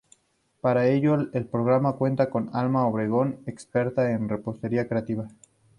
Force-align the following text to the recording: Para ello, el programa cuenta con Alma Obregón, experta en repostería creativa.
Para 0.61 0.87
ello, 0.87 1.29
el 1.31 1.45
programa 1.45 1.93
cuenta 1.95 2.31
con 2.31 2.49
Alma 2.53 2.87
Obregón, 2.87 3.37
experta 3.45 4.09
en 4.09 4.29
repostería 4.29 4.87
creativa. 4.89 5.27